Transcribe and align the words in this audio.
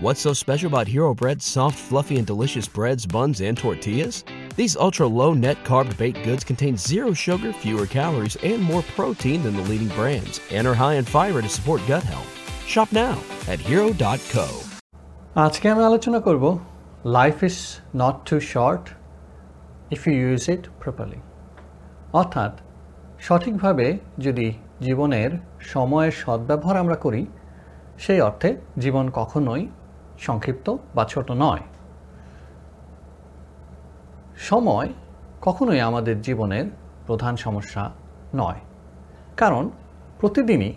What's 0.00 0.20
so 0.20 0.32
special 0.32 0.68
about 0.68 0.86
Hero 0.86 1.12
Bread's 1.12 1.44
soft, 1.44 1.76
fluffy, 1.76 2.18
and 2.18 2.26
delicious 2.26 2.68
breads, 2.68 3.04
buns, 3.04 3.40
and 3.40 3.58
tortillas? 3.58 4.22
These 4.54 4.76
ultra 4.76 5.08
low 5.08 5.34
net 5.34 5.56
carb 5.64 5.96
baked 5.98 6.22
goods 6.22 6.44
contain 6.44 6.76
zero 6.76 7.12
sugar, 7.12 7.52
fewer 7.52 7.84
calories, 7.84 8.36
and 8.44 8.62
more 8.62 8.82
protein 8.94 9.42
than 9.42 9.56
the 9.56 9.62
leading 9.62 9.88
brands, 9.88 10.40
and 10.52 10.68
are 10.68 10.74
high 10.74 10.94
in 10.94 11.04
fiber 11.04 11.42
to 11.42 11.48
support 11.48 11.80
gut 11.88 12.04
health. 12.04 12.30
Shop 12.64 12.92
now 12.92 13.16
at 13.48 13.58
hero.co. 13.60 14.46
আজকে 15.44 15.66
আমি 15.72 15.82
আলোচনা 15.90 16.18
করব 16.26 16.44
life 17.18 17.36
is 17.48 17.56
not 18.02 18.16
too 18.30 18.36
short 18.52 18.84
if 19.94 20.00
you 20.08 20.14
use 20.24 20.42
it 20.54 20.62
properly 20.82 21.20
অর্থাৎ 22.20 22.52
সঠিকভাবে 23.26 23.86
যদি 24.24 24.46
জীবনের 24.86 25.30
সময়ের 25.72 26.14
সদ্ব্যবহার 26.22 26.76
আমরা 26.82 26.96
করি 27.04 27.22
সেই 28.04 28.20
অর্থে 28.28 28.50
জীবন 28.82 29.06
কখনোই 29.18 29.62
সংক্ষিপ্ত 30.18 30.76
বা 30.94 31.04
ছোট 31.04 31.30
নয়। 31.30 31.60
সময় 34.36 34.92
কখনোই 35.40 35.80
আমাদের 35.80 36.20
জীবনের 36.20 36.64
প্রধান 37.06 37.36
সমস্যা 37.36 37.90
নয়। 38.34 38.60
কারণ 39.36 39.70
প্রতিদিনই 40.20 40.72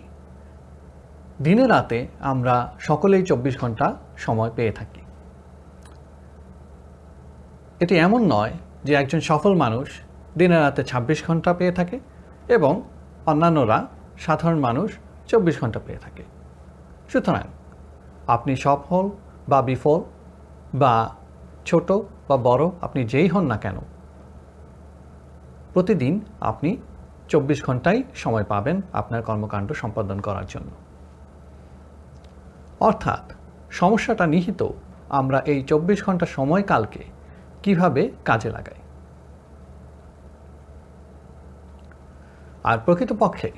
দিনে 1.42 1.66
রাতে 1.66 2.06
আমরা 2.20 2.74
সকলেই 2.80 3.22
চব্বিশ 3.22 3.60
ঘণ্টা 3.60 3.96
সময় 4.16 4.50
পেয়ে 4.56 4.72
থাকি। 4.72 5.00
এটি 7.80 7.96
এমন 7.96 8.32
নয় 8.32 8.52
যে 8.84 8.94
একজন 8.94 9.20
সফল 9.20 9.56
মানুষ 9.56 10.00
দিনে 10.38 10.60
রাতে 10.60 10.84
২৬ 10.84 11.26
ঘণ্টা 11.26 11.54
পেয়ে 11.54 11.72
থাকে 11.72 12.00
এবং 12.48 12.82
অন্যান্যরা 13.26 13.86
সাধারণ 14.18 14.58
মানুষ 14.58 14.92
চব্বিশ 15.28 15.60
ঘণ্টা 15.60 15.80
পেয়ে 15.86 15.98
থাকে। 15.98 16.22
সুতরাং 17.08 17.42
আপনি 18.26 18.56
সফল 18.56 19.10
বা 19.52 19.60
বিফল 19.62 20.00
বা 20.74 20.94
ছোট 21.68 21.88
বা 22.28 22.36
বড়, 22.48 22.64
আপনি 22.80 23.00
যেই 23.04 23.28
হন 23.28 23.44
না 23.46 23.56
কেন, 23.56 23.76
প্রতিদিন 25.72 26.14
আপনি 26.40 26.70
চব্বিশ 27.28 27.58
ঘন্টাই 27.64 27.98
সময় 28.14 28.46
পাবেন 28.48 28.76
আপনার 28.92 29.22
কর্মকাণ্ড 29.22 29.68
সম্পাদন 29.72 30.18
করার 30.20 30.46
জন্য। 30.48 30.70
অর্থাৎ, 32.80 33.24
সমস্যাটা 33.70 34.24
নিহিত, 34.26 34.60
আমরা 35.08 35.38
এই 35.52 35.58
চব্বিশ 35.62 35.98
ঘণ্টা 36.04 36.26
সময়কালকে 36.26 37.02
কীভাবে 37.62 38.02
কাজে 38.24 38.50
লাগাই। 38.50 38.80
আর 42.64 42.76
প্রকৃতপক্ষে, 42.84 43.50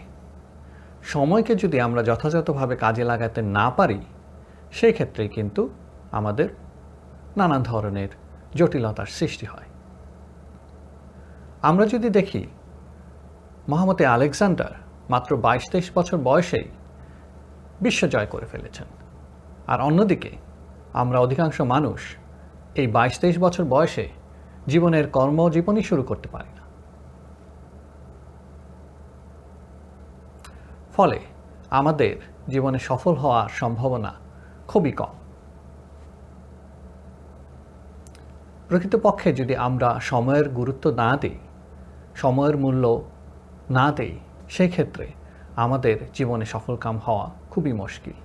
সময়কে 1.05 1.53
যদি 1.55 1.77
আমরা 1.81 2.03
যথাযথভাবে 2.03 2.75
কাজে 2.77 3.05
লাগাতে 3.05 3.41
না 3.59 3.67
পারি 3.71 4.01
সেই 4.73 4.93
ক্ষেত্রেই 4.93 5.29
কিন্তু 5.29 5.63
আমাদের 6.15 6.49
নানান 7.37 7.63
ধরনের 7.63 8.09
জটিলতার 8.55 9.07
সৃষ্টি 9.07 9.47
হয়। 9.47 9.69
আমরা 11.63 11.85
যদি 11.87 12.09
দেখি 12.11 12.43
মহামতে 13.69 14.07
আলেকজান্ডার 14.07 14.73
মাত্র 15.11 15.31
বাইশ 15.37 15.65
তেইশ 15.73 15.89
বছর 15.95 16.19
বয়সেই 16.19 16.69
বিশ্ব 17.81 18.07
জয় 18.07 18.27
করে 18.27 18.47
ফেলেছেন। 18.47 18.87
আর 19.67 19.81
অন্যদিকে, 19.81 20.33
আমরা 20.93 21.19
অধিকাংশ 21.21 21.61
মানুষ 21.61 22.01
এই 22.75 22.87
বাইশ 22.87 23.19
তেইশ 23.19 23.37
বছর 23.39 23.65
বয়সে 23.65 24.09
জীবনের 24.67 25.07
কর্মজীবনই 25.11 25.83
শুরু 25.83 26.03
করতে 26.03 26.29
পারি 26.29 26.53
না। 26.57 26.65
ফলে 30.97 31.19
আমাদের 31.71 32.17
জীবনে 32.49 32.79
সফল 32.79 33.15
হওয়ার 33.15 33.49
সম্ভাবনা 33.49 34.13
খুবই 34.69 34.93
কম। 34.93 35.15
প্রকৃতপক্ষে 38.69 39.33
যদি 39.33 39.57
আমরা 39.57 39.89
সময়ের 40.01 40.49
গুরুত্ব 40.49 40.91
না 40.91 41.17
দিই, 41.17 41.39
সময়ের 42.15 42.57
মূল্য 42.59 43.05
না 43.71 43.93
দেই, 43.93 44.19
সেক্ষেত্রে 44.49 45.07
আমাদের 45.57 45.97
জীবনে 46.15 46.45
সফলকাম 46.45 46.99
হওয়া 46.99 47.31
খুবই 47.51 47.73
মুশকিল। 47.73 48.17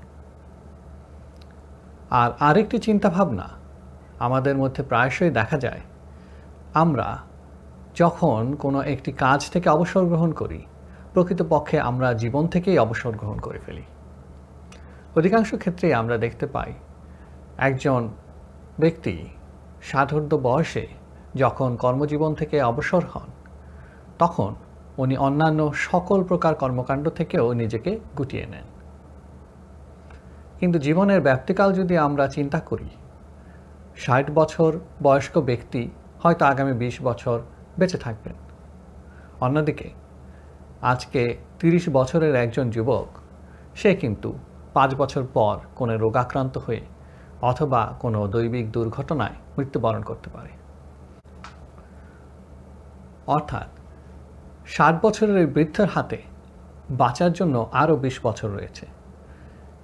আর 2.10 2.32
আরেকটি 2.40 2.78
চিন্তাভাবনা 2.80 3.48
আমাদের 4.20 4.56
মধ্যে 4.58 4.84
প্রায়শই 4.84 5.30
দেখা 5.30 5.58
যায়, 5.58 5.82
আমরা 6.74 7.18
যখন 7.96 8.42
কোনো 8.54 8.82
একটি 8.82 9.12
কাজ 9.12 9.40
থেকে 9.50 9.70
অবসর 9.70 10.06
গ্রহণ 10.06 10.32
করি, 10.32 10.66
প্রকৃতপক্ষে 11.14 11.80
আমরা 11.80 12.14
জীবন 12.14 12.48
থেকেই 12.48 12.78
অবসর 12.78 13.12
গ্রহণ 13.12 13.40
করে 13.40 13.60
ফেলি। 13.60 13.86
অধিকাংশ 15.16 15.50
ক্ষেত্রেই 15.56 15.94
আমরা 15.94 16.18
দেখতে 16.18 16.46
পাই, 16.48 16.72
একজন 17.58 18.02
ব্যক্তি 18.80 19.16
ষাটর্ধ 19.84 20.34
বয়সে 20.34 20.88
যখন 21.36 21.76
কর্মজীবন 21.76 22.34
থেকে 22.34 22.62
অবসর 22.62 23.04
হন, 23.14 23.30
তখন 24.20 24.56
উনি 24.98 25.18
অন্যান্য 25.18 25.72
সকল 25.76 26.24
প্রকার 26.24 26.56
কর্মকাণ্ড 26.56 27.10
থেকেও 27.10 27.54
নিজেকে 27.54 28.00
গুটিয়ে 28.18 28.46
নেন। 28.46 28.64
কিন্তু 30.60 30.80
জীবনের 30.80 31.22
ব্যাপ্তিকাল 31.22 31.74
যদি 31.74 31.98
আমরা 31.98 32.28
চিন্তা 32.28 32.60
করি, 32.60 32.90
ষাট 33.98 34.32
বছর 34.32 34.80
বয়স্ক 35.04 35.38
ব্যক্তি 35.38 35.90
হয়তো 36.24 36.46
আগামী 36.46 36.72
২০ 36.72 37.02
বছর 37.02 37.40
বেঁচে 37.80 37.98
থাকবেন। 37.98 38.34
অন্যদিকে, 39.42 39.90
আজকে 40.82 41.38
৩০ 41.60 41.90
বছরের 41.90 42.36
একজন 42.36 42.70
যুবক, 42.70 43.08
সে 43.76 43.96
কিন্তু 43.96 44.34
পাঁচ 44.74 44.96
বছর 44.96 45.24
পর 45.34 45.58
কোনো 45.76 45.98
রোগাক্রান্ত 45.98 46.58
হয়ে 46.58 46.82
অথবা 47.42 47.94
কোনো 48.00 48.28
দৈবিক 48.28 48.72
দুর্ঘটনায় 48.72 49.34
মৃত্যুবরণ 49.58 50.02
করতে 50.02 50.30
পারে। 50.30 50.50
অর্থাৎ, 53.28 53.68
ষাট 54.68 55.06
বছরের 55.06 55.48
বৃদ্ধের 55.48 55.88
হাতে 55.88 56.22
বাঁচার 56.90 57.34
জন্য 57.34 57.70
আরও 57.72 57.96
বিশ 57.96 58.20
বছর 58.24 58.50
রয়েছে। 58.50 58.86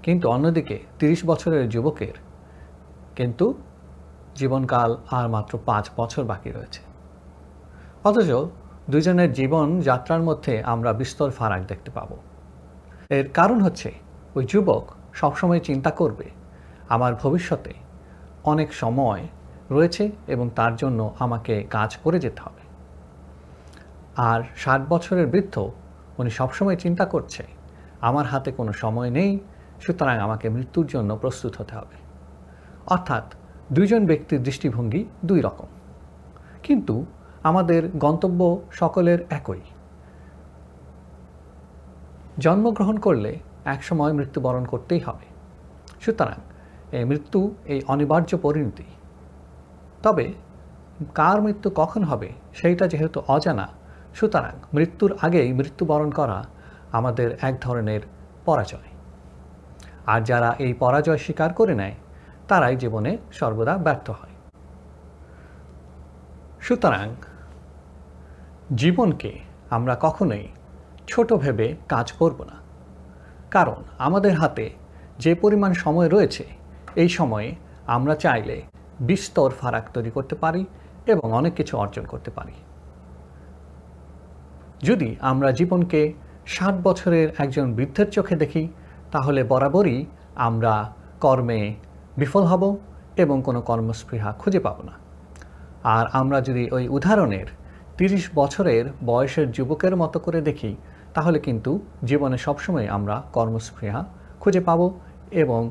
কিন্তু 0.04 0.30
অন্যদিকে 0.30 0.80
তিরিশ 1.00 1.26
বছরের 1.26 1.70
যুবকের 1.70 2.14
কিন্তু 3.16 3.54
জীবনকাল 4.36 4.98
আর 5.12 5.30
মাত্র 5.30 5.60
পাঁচ 5.66 5.90
বছর 5.98 6.24
বাকি 6.24 6.52
রয়েছে। 6.52 6.82
অথচ 8.04 8.32
দুজনের 8.90 9.34
জীবন 9.34 9.80
যাত্রার 9.82 10.22
মধ্যে 10.22 10.64
আমরা 10.64 10.94
বিস্তর 10.94 11.32
ফারাক 11.32 11.66
দেখতে 11.68 11.92
পাব। 11.92 12.18
এর 13.10 13.32
কারণ 13.32 13.62
হচ্ছে, 13.62 13.94
ওই 14.36 14.46
যুবক 14.46 14.88
সবসময় 15.14 15.60
চিন্তা 15.60 15.92
করবে 15.92 16.45
আমার 16.90 17.16
ভবিষ্যতে 17.16 17.74
অনেক 18.44 18.74
সময় 18.74 19.28
রয়েছে 19.72 20.12
এবং 20.28 20.50
তার 20.56 20.76
জন্য 20.76 21.14
আমাকে 21.20 21.64
কাজ 21.64 21.98
করে 21.98 22.20
যেতে 22.20 22.42
হবে। 22.42 22.62
আর 24.16 24.42
ষাট 24.58 24.82
বছরের 24.90 25.28
বৃদ্ধ, 25.28 25.72
উনি 26.18 26.30
সবসময় 26.30 26.76
চিন্তা 26.76 27.06
করছে, 27.06 27.48
আমার 28.02 28.26
হাতে 28.26 28.52
কোনো 28.52 28.74
সময় 28.74 29.10
নেই, 29.10 29.40
সুতরাং 29.82 30.18
আমাকে 30.18 30.50
মৃত্যুর 30.50 30.88
জন্য 30.88 31.18
প্রস্তুত 31.18 31.56
হতে 31.58 31.76
হবে। 31.76 31.96
অর্থাৎ 32.88 33.34
দুইজন 33.72 34.06
ব্যক্তির 34.06 34.44
দৃষ্টিভঙ্গি 34.44 35.06
দুই 35.26 35.42
রকম। 35.42 35.68
কিন্তু 36.64 37.06
আমাদের 37.44 37.90
গন্তব্য 37.90 38.62
সকলের 38.72 39.26
একই। 39.30 39.60
জন্মগ্রহণ 42.40 42.98
করলে 42.98 43.40
একসময় 43.66 44.14
মৃত্যুবরণ 44.14 44.66
করতেই 44.66 45.00
হবে। 45.00 45.26
সুতরাং 46.02 46.55
মৃত্যু 47.04 47.56
এই 47.66 47.82
অনিবার্য 47.88 48.38
পরিণতি। 48.38 48.84
তবে 50.04 50.34
কার 51.16 51.42
মৃত্যু 51.42 51.72
কখন 51.76 52.04
হবে 52.04 52.30
সেইটা 52.54 52.88
যেহেতু 52.88 53.22
অজানা, 53.28 53.68
সুতরাং 54.16 54.52
মৃত্যুর 54.74 55.18
আগেই 55.22 55.54
মৃত্যুবরণ 55.54 56.12
করা 56.12 56.46
আমাদের 56.92 57.38
এক 57.42 57.58
ধরনের 57.62 58.02
পরাজয়। 58.46 58.88
আর 60.06 60.22
যারা 60.22 60.56
এই 60.60 60.74
পরাজয় 60.74 61.18
স্বীকার 61.18 61.54
করে 61.54 61.76
নেয়, 61.76 61.96
তারাই 62.48 62.76
জীবনে 62.76 63.18
সর্বদা 63.32 63.78
ব্যর্থ 63.78 64.10
হয়। 64.10 64.30
সুতরাং 66.62 67.16
জীবনকে 68.76 69.40
আমরা 69.70 69.98
কখনোই 70.02 70.48
ছোট 71.08 71.34
ভেবে 71.34 71.76
কাজ 71.88 72.12
করব 72.12 72.44
না। 72.44 72.54
কারণ 73.52 73.84
আমাদের 73.98 74.34
হাতে 74.34 74.70
যে 75.20 75.36
পরিমাণ 75.36 75.74
সময় 75.74 76.10
রয়েছে 76.10 76.65
এই 76.96 77.10
সময়ে 77.10 77.56
আমরা 77.88 78.16
চাইলে 78.16 78.62
বিস্তর 79.00 79.50
ফারাক 79.52 79.86
তৈরি 79.94 80.12
করতে 80.12 80.36
পারি 80.36 80.66
এবং 81.08 81.34
অনেক 81.34 81.54
কিছু 81.54 81.78
অর্জন 81.78 82.06
করতে 82.06 82.32
পারি। 82.32 82.54
যদি 84.84 85.16
আমরা 85.22 85.52
জীবনকে 85.52 86.14
ষাট 86.48 86.76
বছরের 86.84 87.28
একজন 87.38 87.74
বৃদ্ধের 87.74 88.10
চোখে 88.12 88.36
দেখি, 88.36 88.68
তাহলে 89.12 89.44
বরাবরই 89.44 90.06
আমরা 90.36 90.94
কর্মে 91.22 91.76
বিফল 92.18 92.44
হব 92.44 92.78
এবং 93.18 93.42
কোনো 93.42 93.62
কর্মস্পৃহা 93.62 94.32
খুঁজে 94.32 94.60
পাব 94.60 94.78
না। 94.82 94.94
আর 95.84 96.06
আমরা 96.14 96.42
যদি 96.42 96.70
ওই 96.72 96.88
উদাহরণের 96.88 97.48
তিরিশ 97.98 98.30
বছরের 98.36 98.86
বয়সের 99.06 99.52
যুবকের 99.52 99.96
মতো 99.96 100.20
করে 100.20 100.42
দেখি, 100.42 100.76
তাহলে 101.14 101.40
কিন্তু 101.40 101.80
জীবনে 102.04 102.38
সবসময় 102.38 102.88
আমরা 102.88 103.24
কর্মস্পৃহা 103.34 104.06
খুঁজে 104.40 104.60
পাব 104.60 104.92
এবং 105.32 105.62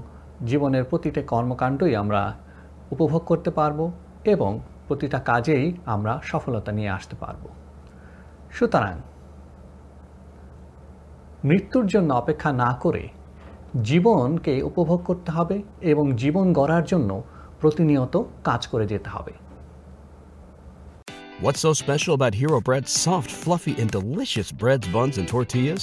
জীবনের 0.45 0.85
প্রতিটা 0.85 1.23
কর্মকাণ্ডই 1.23 1.95
আমরা 1.95 2.23
উপভোগ 2.91 3.23
করতে 3.25 3.51
পারব 3.51 3.79
এবং 4.25 4.51
প্রতিটা 4.89 5.19
কাজেই 5.21 5.67
আমরা 5.87 6.13
সফলতা 6.23 6.71
নিয়ে 6.73 6.91
আসতে 6.91 7.15
পারব 7.17 7.43
সুতরাং 8.51 8.95
মৃত্যুর 11.45 11.87
জন্য 11.87 12.11
অপেক্ষা 12.13 12.51
না 12.53 12.71
করে 12.81 13.05
জীবনকে 13.83 14.55
উপভোগ 14.63 15.01
করতে 15.05 15.31
হবে 15.31 15.57
এবং 15.83 16.05
জীবন 16.13 16.47
গড়ার 16.53 16.85
জন্য 16.85 17.11
প্রতিনিয়ত 17.61 18.15
কাজ 18.45 18.63
করে 18.67 18.87
যেতে 18.87 19.11
হবে 19.11 19.35
What's 21.41 21.61
so 21.61 21.73
special 21.75 22.15
about 22.15 22.35
Hero 22.35 22.61
Bread's 22.61 22.93
soft, 22.93 23.31
fluffy, 23.33 23.75
and 23.79 23.89
delicious 23.91 24.49
breads, 24.53 24.87
buns, 24.89 25.19
and 25.19 25.27
tortillas? 25.29 25.83